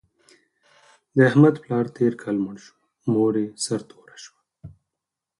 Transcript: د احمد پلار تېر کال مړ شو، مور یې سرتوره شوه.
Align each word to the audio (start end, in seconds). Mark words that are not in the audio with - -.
د 1.15 1.17
احمد 1.29 1.55
پلار 1.63 1.85
تېر 1.95 2.13
کال 2.21 2.37
مړ 2.45 2.55
شو، 2.65 2.75
مور 3.13 3.33
یې 3.41 3.47
سرتوره 3.65 4.17
شوه. 4.23 4.39